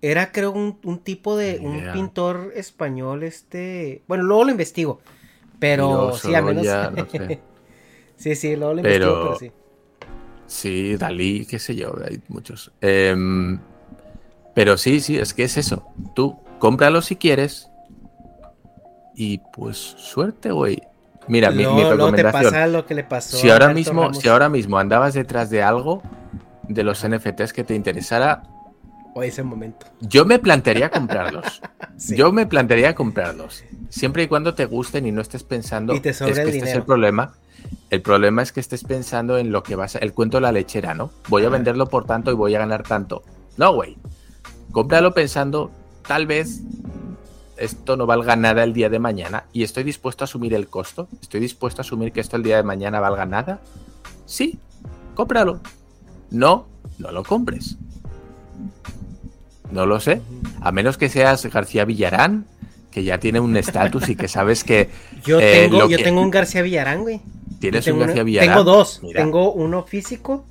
[0.00, 1.58] Era, creo, un, tipo de.
[1.60, 4.02] un pintor español, este.
[4.06, 5.00] Bueno, luego lo investigo.
[5.58, 6.64] Pero sí, a menos.
[8.18, 9.52] sí, sí, luego lo investigo, pero sí.
[10.46, 12.72] Sí, Dalí, qué sé yo, hay muchos.
[12.80, 13.58] Em,
[14.54, 15.86] pero sí, sí, es que es eso.
[16.14, 17.70] Tú cómpralo si quieres,
[19.14, 20.80] y pues suerte, güey.
[21.26, 22.72] Mira, mi, recomendación.
[22.72, 26.02] lo que le pasó si ahora mismo, si ahora mismo andabas detrás de algo
[26.68, 28.44] de los NFTs que te interesara,
[29.14, 29.86] o ese momento.
[30.00, 31.60] Yo me plantearía comprarlos.
[32.16, 33.64] Yo me plantearía comprarlos.
[33.88, 36.74] Siempre y cuando te gusten y no estés pensando y te es que este es
[36.74, 37.34] el problema.
[37.90, 40.52] El problema es que estés pensando en lo que vas a, el cuento de la
[40.52, 41.10] lechera, ¿no?
[41.28, 43.22] Voy a venderlo por tanto y voy a ganar tanto.
[43.56, 43.96] No, güey.
[44.72, 45.70] Cómpralo pensando,
[46.06, 46.60] tal vez
[47.56, 51.08] esto no valga nada el día de mañana y estoy dispuesto a asumir el costo.
[51.20, 53.60] Estoy dispuesto a asumir que esto el día de mañana valga nada.
[54.26, 54.58] Sí,
[55.14, 55.60] cómpralo.
[56.30, 56.66] No,
[56.98, 57.76] no lo compres.
[59.70, 60.20] No lo sé.
[60.60, 62.46] A menos que seas García Villarán,
[62.90, 64.90] que ya tiene un estatus y que sabes que.
[65.24, 67.20] Yo, eh, tengo, yo tengo un García Villarán, güey.
[67.58, 68.48] Tienes un García Villarán.
[68.50, 69.00] Tengo dos.
[69.12, 70.44] Tengo uno físico,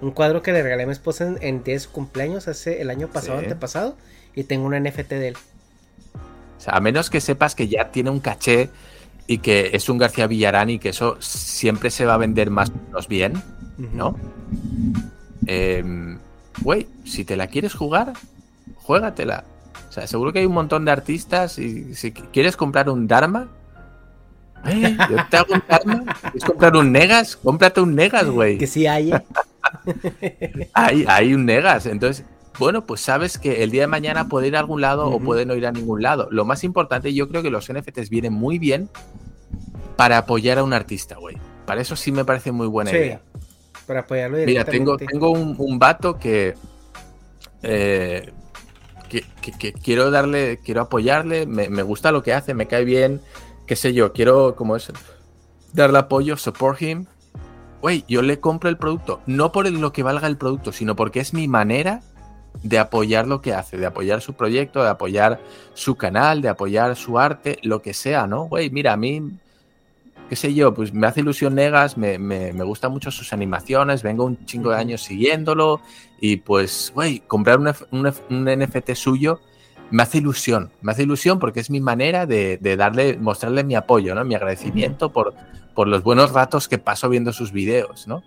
[0.00, 3.38] un cuadro que le regalé a mi esposa en, 10 cumpleaños hace el año pasado,
[3.38, 3.96] antepasado,
[4.34, 5.36] y tengo una NFT de él.
[6.56, 8.70] O sea, a menos que sepas que ya tiene un caché
[9.26, 12.70] y que es un García Villarán y que eso siempre se va a vender más
[12.70, 13.42] o menos bien,
[13.76, 14.16] ¿no?
[15.46, 16.18] Em,
[16.62, 18.14] güey, si te la quieres jugar,
[18.76, 19.44] juégatela.
[19.88, 23.48] O sea, seguro que hay un montón de artistas y si quieres comprar un Dharma,
[24.66, 24.96] ¿eh?
[25.10, 26.14] yo te hago un Dharma.
[26.20, 27.36] ¿Quieres comprar un Negas?
[27.36, 28.58] Cómprate un Negas, güey.
[28.58, 29.12] Que sí hay.
[29.12, 30.70] ¿eh?
[30.74, 31.86] hay, hay un Negas.
[31.86, 32.24] Entonces,
[32.58, 35.46] bueno, pues sabes que el día de mañana puede ir a algún lado o puede
[35.46, 36.28] no ir a ningún lado.
[36.30, 38.88] Lo más importante, yo creo que los NFTs vienen muy bien
[39.96, 41.36] para apoyar a un artista, güey.
[41.66, 43.20] Para eso sí me parece muy buena idea.
[43.86, 46.54] Para apoyarlo Mira, tengo, tengo un, un vato que,
[47.62, 48.30] eh,
[49.08, 53.20] que, quiero darle, quiero apoyarle, me, me, gusta lo que hace, me cae bien,
[53.68, 54.90] qué sé yo, quiero, como es,
[55.72, 57.06] darle apoyo, support him.
[57.82, 61.20] Güey, yo le compro el producto, no por lo que valga el producto, sino porque
[61.20, 62.00] es mi manera
[62.62, 65.40] de apoyar lo que hace, de apoyar su proyecto, de apoyar
[65.74, 68.44] su canal, de apoyar su arte, lo que sea, ¿no?
[68.44, 69.38] Güey, mira, a mí,
[70.28, 74.02] qué sé yo, pues me hace ilusión Negas, me, me, me gustan mucho sus animaciones,
[74.02, 75.80] vengo un chingo de años siguiéndolo
[76.20, 77.72] y pues, güey, comprar un,
[78.30, 79.40] un, NFT suyo
[79.90, 83.74] me hace ilusión, me hace ilusión porque es mi manera de, de darle, mostrarle mi
[83.74, 84.24] apoyo, ¿no?
[84.24, 85.34] Mi agradecimiento por,
[85.74, 88.22] por los buenos ratos que paso viendo sus videos, ¿no?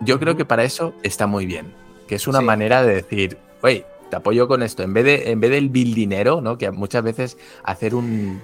[0.00, 3.84] Yo creo que para eso está muy bien que es una manera de decir, oye,
[4.10, 6.56] te apoyo con esto, en vez, de, en vez del bill dinero, ¿no?
[6.58, 8.40] Que muchas veces hacer un,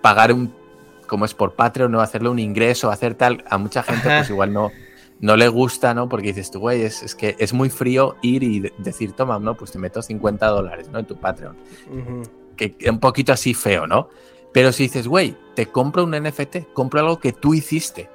[0.00, 0.54] pagar un,
[1.06, 2.00] como es por Patreon, ¿no?
[2.00, 4.70] Hacerle un ingreso, hacer tal, a mucha gente pues igual no,
[5.22, 6.08] no le gusta, ¿no?
[6.08, 9.56] Porque dices tú, güey, es, que es muy frío ir y decir, toma, ¿no?
[9.56, 10.98] Pues te meto 50 dólares, ¿no?
[10.98, 11.56] En tu Patreon.
[12.56, 14.08] Que es un poquito así feo, ¿no?
[14.52, 18.10] Pero si dices, güey, te compro un NFT, compro algo que tú hiciste.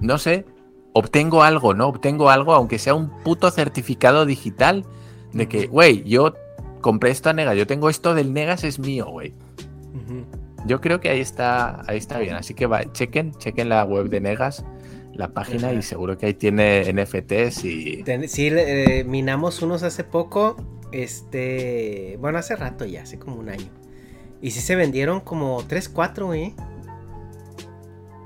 [0.00, 0.44] No sé,
[0.92, 1.88] obtengo algo, ¿no?
[1.88, 4.84] Obtengo algo, aunque sea un puto certificado digital
[5.32, 6.34] de que, güey, yo
[6.82, 9.32] compré esto a Negas, yo tengo esto del Negas, es mío, güey.
[10.66, 12.34] Yo creo que ahí está, ahí está bien.
[12.34, 14.62] Así que va, chequen, chequen la web de Negas,
[15.16, 18.04] la página, y seguro que ahí tiene NFTs y.
[18.28, 20.56] Sí, eh, minamos unos hace poco.
[20.92, 22.16] Este.
[22.20, 23.68] Bueno, hace rato ya, hace como un año.
[24.40, 26.54] Y sí se vendieron como 3, 4, ¿eh?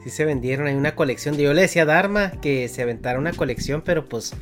[0.03, 0.67] sí se vendieron.
[0.67, 1.37] Hay una colección.
[1.37, 4.35] Yo le decía a Dharma que se aventara una colección, pero pues.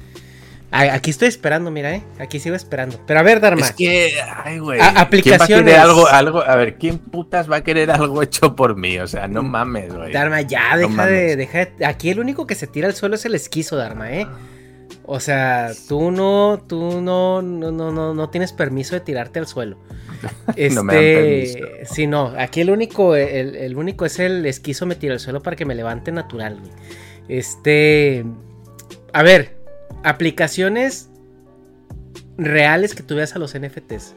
[0.70, 2.02] Aquí estoy esperando, mira, eh.
[2.18, 3.00] Aquí sigo esperando.
[3.06, 3.62] Pero a ver, Dharma.
[3.62, 4.12] Es que,
[4.44, 4.78] ay, güey.
[4.80, 5.74] Aplicaciones.
[5.76, 8.98] algo, algo, a ver, ¿quién putas va a querer algo hecho por mí?
[8.98, 10.12] O sea, no mames, güey.
[10.12, 13.34] Dharma, ya, deja, de, deja Aquí el único que se tira al suelo es el
[13.34, 14.26] esquizo, Dharma, eh.
[15.10, 19.46] O sea, tú no, tú no, no, no, no, no tienes permiso de tirarte al
[19.46, 19.78] suelo.
[20.54, 21.58] Este, no me dan permiso.
[21.94, 25.56] Sí, no, aquí el único, el, único es el esquizo me tira al suelo para
[25.56, 26.60] que me levante natural.
[27.26, 28.22] Este,
[29.14, 29.57] a ver,
[30.02, 31.10] aplicaciones
[32.36, 34.14] reales que tú veas a los NFTs.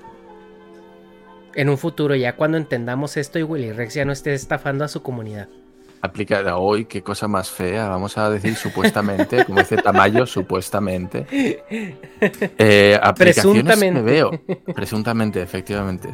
[1.55, 4.87] En un futuro, ya cuando entendamos esto y Willy Rex ya no esté estafando a
[4.87, 5.49] su comunidad
[6.01, 11.27] aplicada hoy, qué cosa más fea, vamos a decir supuestamente, como dice Tamayo, supuestamente.
[12.57, 14.31] Eh, aplicaciones me veo,
[14.75, 16.09] presuntamente, efectivamente,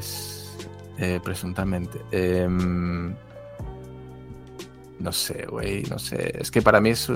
[0.98, 2.00] eh, presuntamente.
[2.12, 3.14] Em,
[5.00, 6.34] no sé, güey, no sé.
[6.40, 7.10] Es que para mí es,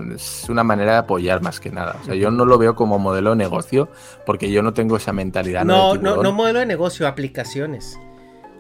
[0.50, 1.98] una manera de apoyar más que nada.
[2.02, 3.90] O sea, yo no lo veo como modelo de negocio
[4.26, 5.66] porque yo no tengo esa mentalidad.
[5.66, 7.98] No, no, no, modelo de negocio, aplicaciones.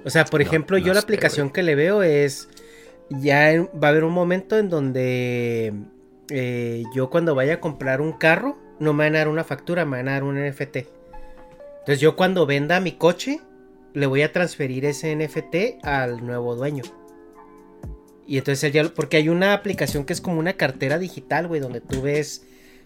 [0.03, 2.49] O sea, por ejemplo, yo la aplicación que le veo es
[3.09, 5.73] ya va a haber un momento en donde
[6.29, 9.85] eh, yo cuando vaya a comprar un carro, no me van a dar una factura,
[9.85, 10.77] me van a dar un NFT.
[11.79, 13.41] Entonces yo cuando venda mi coche,
[13.93, 16.83] le voy a transferir ese NFT al nuevo dueño.
[18.31, 21.81] Y entonces ya, porque hay una aplicación que es como una cartera digital, güey, donde
[21.81, 22.43] tú ves,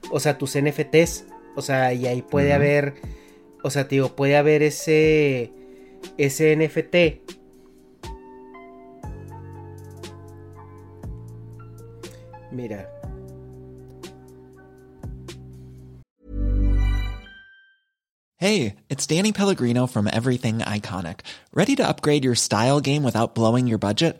[0.09, 1.25] o sea, tus NFTs.
[1.55, 2.95] O sea, y ahí puede haber,
[3.61, 5.51] o sea, digo, puede haber ese,
[6.17, 7.21] ese NFT
[12.51, 12.89] Mira.
[18.37, 21.19] Hey, it's Danny Pellegrino from Everything Iconic.
[21.53, 24.19] ¿Ready to upgrade your style game without blowing your budget?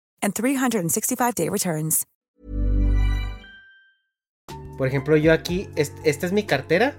[0.21, 2.05] and 365-day returns.
[4.77, 6.95] Por ejemplo, yo aquí, es- esta es mi cartera.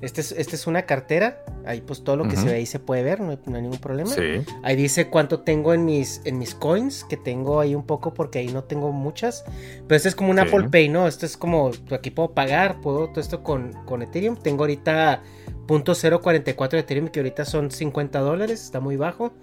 [0.00, 1.44] Esta es, esta es una cartera.
[1.66, 3.62] Ahí pues todo lo que se ve ahí se puede ver, no hay, no hay
[3.62, 4.08] ningún problema.
[4.08, 4.22] Sí.
[4.62, 8.38] Ahí dice cuánto tengo en mis, en mis coins, que tengo ahí un poco porque
[8.38, 9.44] ahí no tengo muchas.
[9.86, 10.42] Pero esto es como un Sí.
[10.42, 11.06] Apple Pay, ¿no?
[11.06, 14.36] Esto es como, aquí puedo pagar, puedo todo esto con, con Ethereum.
[14.36, 15.22] Tengo ahorita
[15.66, 19.34] .044 de Ethereum, que ahorita son 50 dólares, está muy bajo.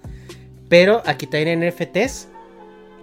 [0.69, 2.29] Pero aquí también NFTs.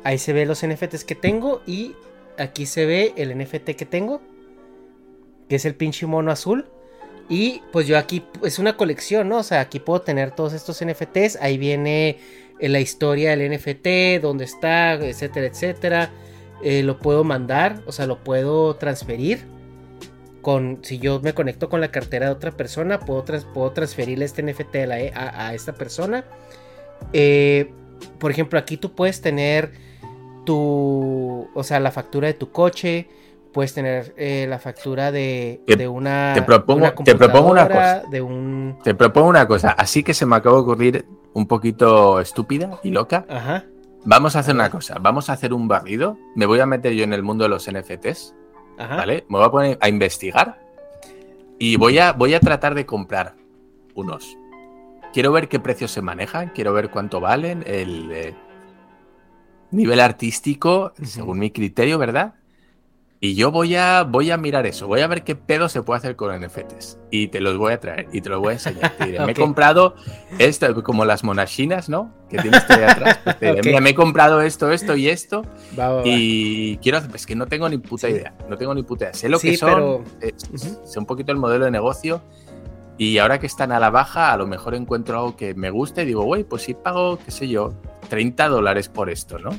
[0.04, 1.94] Ahí se ve los NFTs que tengo y
[2.38, 4.20] aquí se ve el NFT que tengo,
[5.48, 6.66] que es el pinche mono azul.
[7.28, 9.38] Y pues yo aquí es una colección, ¿no?
[9.38, 11.36] O sea, aquí puedo tener todos estos NFTs.
[11.40, 12.18] Ahí viene
[12.60, 16.10] eh, la historia del NFT, dónde está, etcétera, etcétera.
[16.62, 19.46] Eh, lo puedo mandar, o sea, lo puedo transferir.
[20.42, 24.42] Con, si yo me conecto con la cartera de otra persona, puedo, puedo transferirle este
[24.42, 26.26] NFT a, la- a- a esta persona.
[27.14, 27.72] Eh,
[28.06, 29.72] por ejemplo, aquí tú puedes tener
[30.44, 33.08] tu, o sea, la factura de tu coche,
[33.52, 37.68] puedes tener eh, la factura de, Te- de una, te propongo- una te propongo una
[37.68, 38.02] cosa.
[38.10, 42.20] de un, Te propongo una cosa, así que se me acaba de ocurrir un poquito
[42.20, 43.24] estúpida y loca.
[43.28, 43.64] ajá,
[44.06, 46.18] Vamos a hacer una cosa, vamos a hacer un barrido.
[46.34, 48.34] Me voy a meter yo en el mundo de los NFTs,
[48.76, 49.24] ajá, ¿vale?
[49.30, 50.60] Me voy a poner a investigar
[51.58, 53.34] y voy a, voy a tratar de comprar
[53.94, 54.36] unos.
[55.14, 58.34] Quiero ver qué precios se manejan, quiero ver cuánto valen, el eh,
[59.70, 62.34] nivel artístico, según mi criterio, ¿verdad?
[63.20, 65.98] Y yo voy a, voy a mirar eso, voy a ver qué pedo se puede
[65.98, 66.98] hacer con NFTs.
[67.10, 68.90] Y te los voy a traer y te los voy a enseñar.
[68.98, 69.94] Te diré, Me he comprado
[70.38, 72.12] esto, como las monachinas, ¿no?
[72.28, 73.20] Que tienes ahí atrás.
[73.24, 73.64] Pues te diré, Ok.
[73.66, 75.42] Mira, me he comprado esto, esto y esto.
[75.78, 76.02] va, va, va.
[76.04, 78.14] Y quiero hacer, es que no tengo ni puta Sí.
[78.14, 78.34] idea.
[78.50, 79.14] No tengo ni puta idea.
[79.14, 80.80] Sé lo Sí, que son, pero- eh, Ujú.
[80.84, 82.20] sé un poquito el modelo de negocio.
[82.96, 86.02] Y ahora que están a la baja, a lo mejor encuentro algo que me guste
[86.02, 87.74] y digo, güey, pues sí pago, qué sé yo,
[88.08, 89.50] 30 dólares por esto, ¿no?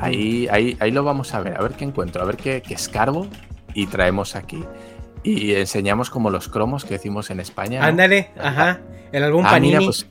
[0.00, 2.74] Ahí, ahí, ahí lo vamos a ver, a ver qué encuentro, a ver qué, qué
[2.74, 3.26] escarbo
[3.72, 4.62] y traemos aquí.
[5.22, 7.80] Y enseñamos como los cromos que decimos en España.
[7.80, 7.86] ¿no?
[7.86, 8.80] Ándale, ajá,
[9.12, 9.74] el álbum Ah, Panini.
[9.76, 10.06] mira, pues,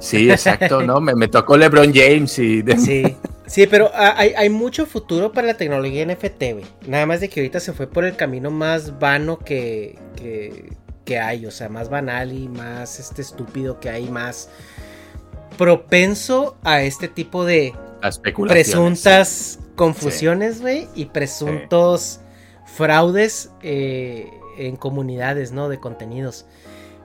[0.00, 1.00] sí, exacto, ¿no?
[1.00, 2.62] Me, me tocó LeBron James y...
[2.76, 3.16] Sí,
[3.50, 6.66] sí, pero hay, hay mucho futuro para la tecnología NFT, güey.
[6.86, 10.72] Nada más de que ahorita se fue por el camino más vano que, que,
[11.04, 14.48] que hay, o sea, más banal y más este estúpido que hay, más
[15.58, 17.74] propenso a este tipo de
[18.48, 22.20] presuntas confusiones, güey, y presuntos
[22.64, 25.68] fraudes eh, en comunidades, ¿no?
[25.68, 26.46] De contenidos.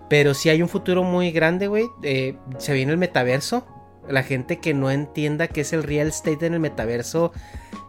[0.10, 1.88] Pero sí hay un futuro muy grande, güey.
[2.04, 3.66] eh, se viene el metaverso.
[4.10, 7.32] La gente que no entienda qué es el real estate en el metaverso,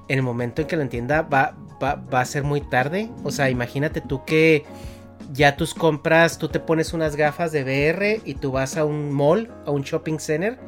[0.09, 3.11] en el momento en que lo entienda, va, va, va a ser muy tarde.
[3.25, 4.65] O sea, imagínate tú que
[5.33, 9.13] ya tus compras, tú te pones unas gafas de VR y tú vas a un
[9.13, 10.59] mall, a un shopping center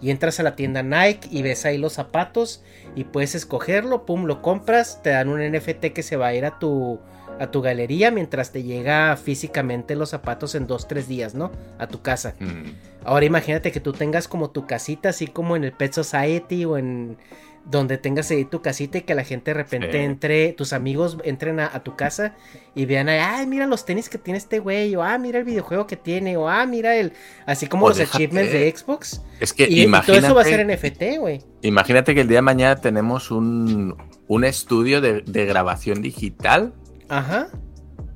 [0.00, 2.62] y entras a la tienda Nike y ves ahí los zapatos
[2.94, 6.44] y puedes escogerlo, pum, lo compras, te dan un NFT que se va a ir
[6.44, 7.00] a tu
[7.40, 11.50] a tu galería mientras te llega físicamente los zapatos en dos, tres días, ¿no?
[11.78, 12.34] A tu casa.
[12.40, 12.70] Mm.
[13.04, 16.76] Ahora imagínate que tú tengas como tu casita, así como en el Pet Society o
[16.78, 17.16] en
[17.64, 19.98] donde tengas ahí tu casita y que la gente de repente Sí.
[19.98, 22.34] entre, tus amigos entren a, a tu casa
[22.74, 25.86] y vean, ay, mira los tenis que tiene este güey, o ah, mira el videojuego
[25.86, 27.12] que tiene, o ah, mira el,
[27.44, 28.24] así como O los déjate.
[28.24, 29.20] achievements de Xbox.
[29.38, 31.42] Es que Y, y todo eso va a ser imagínate, NFT, güey.
[31.60, 33.96] imagínate que el día de mañana tenemos un,
[34.28, 36.72] un estudio de, de grabación digital
[37.08, 37.48] Ajá.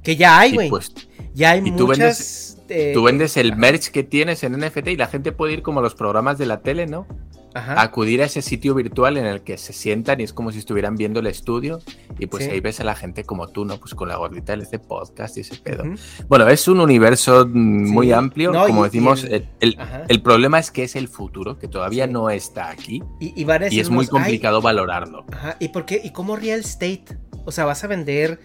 [0.02, 0.68] Que ya hay, güey.
[0.70, 0.92] pues
[1.34, 2.58] ya hay y tú muchas.
[2.68, 5.80] eh, tú vendes el merch que tienes en NFT y la gente puede ir como
[5.80, 7.06] a los programas de la tele, ¿no?
[7.54, 7.82] Ajá.
[7.82, 10.96] acudir a ese sitio virtual en el que se sientan y es como si estuvieran
[10.96, 11.80] viendo el estudio
[12.18, 12.50] y pues Sí.
[12.50, 13.76] ahí ves a la gente como tú, ¿no?
[13.76, 15.84] Pues con la gordita de este podcast y ese pedo.
[16.28, 17.50] Bueno, es un universo Sí.
[17.52, 19.76] muy amplio, No, como y- decimos, y el-
[20.08, 22.12] el, problema es que es el futuro, que todavía Sí.
[22.14, 25.26] no está aquí Y, y es muy decirnos, "Ay, complicado valorarlo.
[25.30, 26.00] Ajá, ¿y por qué?
[26.02, 27.04] ¿Y cómo real estate?
[27.44, 28.40] O sea, vas a vender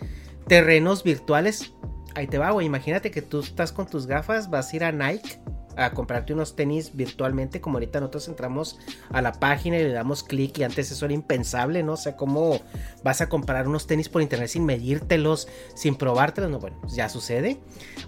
[0.48, 1.74] terrenos virtuales.
[2.16, 2.66] Ahí te va, güey.
[2.66, 5.40] Imagínate que tú estás con tus gafas, vas a ir a Nike
[5.78, 8.80] a comprarte unos tenis virtualmente, como ahorita nosotros entramos
[9.12, 11.94] a la página y le damos clic y antes eso era impensable, ¿no?
[11.94, 12.60] O sea, ¿cómo
[13.04, 16.50] vas a comprar unos tenis por internet sin medírtelos, sin probártelos?
[16.50, 17.60] No, bueno, ya sucede.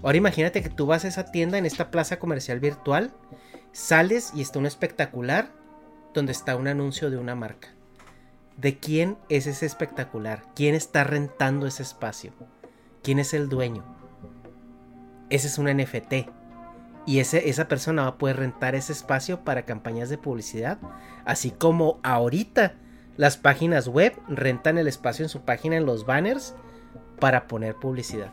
[0.02, 3.12] Ahora imagínate que tú vas a esa tienda en esta plaza comercial virtual,
[3.70, 5.52] sales y está un espectacular
[6.12, 7.68] donde está un anuncio de una marca.
[8.60, 10.42] ¿De quién es ese espectacular?
[10.54, 12.32] ¿Quién está rentando ese espacio?
[13.02, 13.84] ¿Quién es el dueño?
[15.30, 16.28] Ese es un NFT.
[17.06, 20.78] Y ese, esa persona va a poder rentar ese espacio para campañas de publicidad.
[21.24, 22.74] Así como ahorita
[23.16, 26.54] las páginas web rentan el espacio en su página en los banners
[27.18, 28.30] para poner publicidad.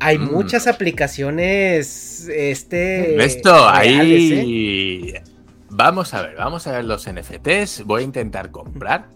[0.00, 0.32] Hay Mm.
[0.32, 2.28] muchas aplicaciones.
[2.28, 3.22] Este.
[3.24, 5.22] Esto, reales, ¿eh?
[5.70, 7.84] Vamos a ver, vamos a ver los NFTs.
[7.84, 9.08] Voy a intentar comprar,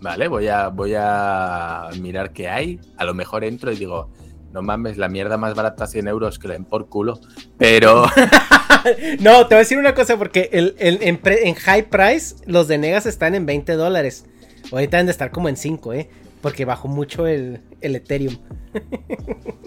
[0.00, 0.28] ¿vale?
[0.28, 2.80] Voy a, voy a mirar qué hay.
[2.96, 4.10] A lo mejor entro y digo,
[4.52, 7.20] no mames, la mierda más barata 100 euros que le den por culo.
[7.56, 8.04] Pero
[9.20, 12.78] No, te voy a decir una cosa, porque el, el- en high price los de
[12.78, 14.24] Negas están en 20 dólares.
[14.70, 16.10] Ahorita deben de estar como en 5, ¿eh?
[16.40, 18.36] Porque bajó mucho el, el Ethereum.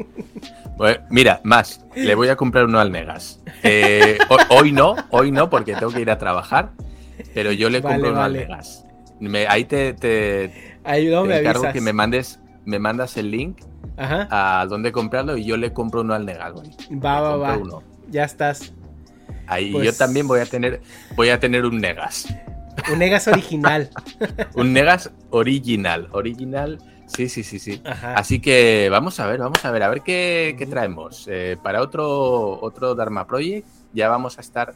[1.09, 3.39] Mira, más, le voy a comprar uno al Negas.
[3.61, 6.72] Eh, ho- hoy no, hoy no, porque tengo que ir a trabajar,
[7.36, 8.39] pero yo le Vale, compro uno vale.
[8.39, 8.86] al Negas.
[9.19, 11.74] Me- ahí te, te, Ahí no te me encargo avisas.
[11.74, 13.59] que me mandes, me mandas el link
[13.97, 14.28] Ajá.
[14.32, 16.69] a dónde comprarlo y yo le compro uno al Negas, güey.
[16.97, 17.57] Va, Le va, va.
[17.57, 17.84] uno.
[18.09, 18.74] Ya estás.
[19.45, 20.82] Ahí Pues- yo también voy a tener,
[21.15, 22.28] voy a tener un Negas.
[22.91, 23.89] Un Negas original.
[24.55, 26.07] Un Negas original.
[26.11, 26.77] Original.
[27.07, 27.82] Sí, sí, sí, sí.
[27.84, 28.13] Ajá.
[28.13, 31.27] Así que vamos a ver, vamos a ver, a ver qué, qué traemos.
[31.29, 34.73] Eh, para otro, otro Dharma Project ya vamos a estar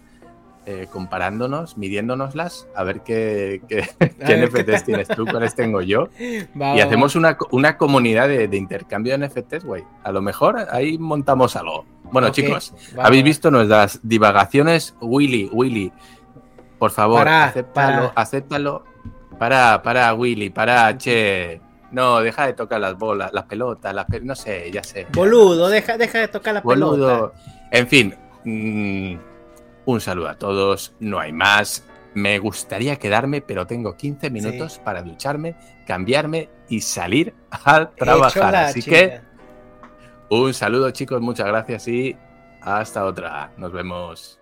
[0.68, 3.88] eh, comparándonos, midiéndonoslas, a ver qué, qué,
[4.26, 6.10] qué NFTs tienes tú, cuáles tengo yo.
[6.60, 9.84] Va, Y va, hacemos una, una comunidad de, de intercambio de NFTs, güey.
[10.03, 11.86] A lo mejor ahí montamos algo.
[12.12, 14.95] Bueno, chicos, va, habéis visto nuestras divagaciones.
[15.01, 15.93] Willy, Willy,
[16.80, 18.22] por favor, Para, acéptalo, para.
[18.22, 18.84] acéptalo.
[19.38, 21.62] Para, para, Willy, para, che.
[21.92, 25.08] No, deja de tocar las bolas, las pelotas, las pe- no sé, ya sé.
[25.14, 27.32] Boludo, deja, deja de tocar la Boludo.
[27.32, 27.34] pelota.
[27.72, 29.16] En fin, mm,
[29.86, 30.94] un saludo a todos.
[31.00, 31.86] No hay más.
[32.14, 35.56] Me gustaría quedarme, pero tengo 15 minutos para ducharme,
[35.86, 38.56] cambiarme y salir a trabajar.
[38.56, 39.20] Así que
[40.30, 41.22] un saludo, chicos.
[41.22, 42.16] Muchas gracias y
[42.62, 43.52] hasta otra.
[43.58, 44.40] Nos vemos.